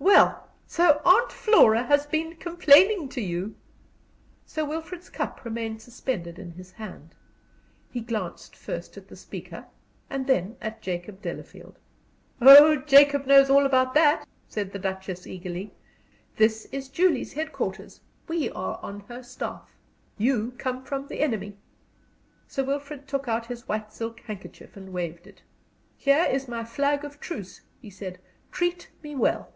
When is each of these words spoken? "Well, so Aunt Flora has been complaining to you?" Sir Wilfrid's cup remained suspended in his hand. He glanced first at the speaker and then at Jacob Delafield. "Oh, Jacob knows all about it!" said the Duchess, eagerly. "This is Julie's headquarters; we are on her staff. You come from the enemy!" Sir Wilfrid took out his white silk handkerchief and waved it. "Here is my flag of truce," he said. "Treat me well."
"Well, 0.00 0.48
so 0.66 1.00
Aunt 1.04 1.32
Flora 1.32 1.84
has 1.84 2.04
been 2.04 2.36
complaining 2.36 3.08
to 3.10 3.20
you?" 3.20 3.54
Sir 4.44 4.64
Wilfrid's 4.64 5.08
cup 5.08 5.44
remained 5.44 5.80
suspended 5.80 6.38
in 6.38 6.52
his 6.52 6.72
hand. 6.72 7.14
He 7.90 8.00
glanced 8.00 8.54
first 8.54 8.96
at 8.96 9.08
the 9.08 9.16
speaker 9.16 9.66
and 10.10 10.26
then 10.26 10.56
at 10.60 10.82
Jacob 10.82 11.22
Delafield. 11.22 11.78
"Oh, 12.40 12.76
Jacob 12.76 13.26
knows 13.26 13.48
all 13.48 13.64
about 13.64 13.96
it!" 13.96 14.20
said 14.46 14.72
the 14.72 14.78
Duchess, 14.78 15.26
eagerly. 15.26 15.72
"This 16.36 16.66
is 16.66 16.88
Julie's 16.88 17.32
headquarters; 17.32 18.00
we 18.28 18.50
are 18.50 18.78
on 18.82 19.00
her 19.08 19.22
staff. 19.22 19.68
You 20.18 20.52
come 20.58 20.84
from 20.84 21.06
the 21.08 21.20
enemy!" 21.20 21.56
Sir 22.46 22.62
Wilfrid 22.62 23.08
took 23.08 23.26
out 23.26 23.46
his 23.46 23.66
white 23.66 23.92
silk 23.92 24.20
handkerchief 24.20 24.76
and 24.76 24.92
waved 24.92 25.26
it. 25.26 25.42
"Here 25.96 26.24
is 26.24 26.46
my 26.46 26.62
flag 26.62 27.04
of 27.04 27.20
truce," 27.20 27.62
he 27.80 27.90
said. 27.90 28.18
"Treat 28.52 28.90
me 29.02 29.14
well." 29.16 29.50